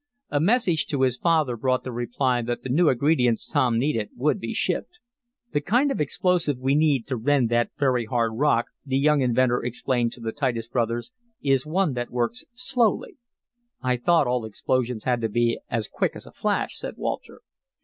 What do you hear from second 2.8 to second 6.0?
ingredients Tom needed would be shipped. "The kind